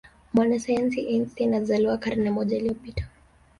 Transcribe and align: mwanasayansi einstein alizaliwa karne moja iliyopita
mwanasayansi 0.33 1.01
einstein 1.07 1.53
alizaliwa 1.53 1.97
karne 1.97 2.31
moja 2.31 2.57
iliyopita 2.57 3.07